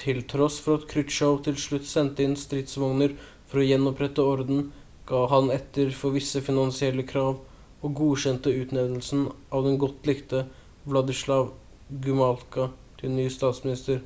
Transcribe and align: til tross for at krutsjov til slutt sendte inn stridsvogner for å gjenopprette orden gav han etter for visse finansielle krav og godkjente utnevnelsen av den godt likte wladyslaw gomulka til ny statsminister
til 0.00 0.18
tross 0.32 0.56
for 0.64 0.78
at 0.78 0.82
krutsjov 0.88 1.36
til 1.46 1.54
slutt 1.62 1.86
sendte 1.90 2.24
inn 2.28 2.34
stridsvogner 2.40 3.14
for 3.52 3.62
å 3.62 3.64
gjenopprette 3.68 4.26
orden 4.32 4.60
gav 5.12 5.24
han 5.34 5.48
etter 5.54 5.94
for 6.00 6.14
visse 6.18 6.42
finansielle 6.50 7.04
krav 7.14 7.40
og 7.42 7.96
godkjente 8.02 8.52
utnevnelsen 8.66 9.22
av 9.60 9.66
den 9.68 9.80
godt 9.86 10.10
likte 10.12 10.42
wladyslaw 10.92 11.48
gomulka 12.08 12.68
til 13.00 13.16
ny 13.16 13.24
statsminister 13.38 14.04